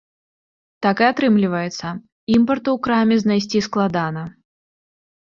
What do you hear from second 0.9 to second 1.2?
і